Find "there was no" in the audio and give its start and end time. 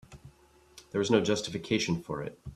0.89-1.21